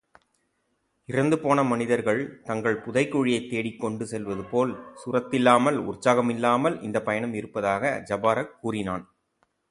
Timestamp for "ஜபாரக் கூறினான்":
8.09-9.15